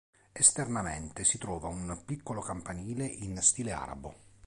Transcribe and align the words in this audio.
Esternamente 0.31 1.23
si 1.23 1.37
trova 1.37 1.67
un 1.67 2.01
piccolo 2.05 2.41
campanile 2.41 3.05
in 3.05 3.37
stile 3.39 3.71
arabo. 3.71 4.15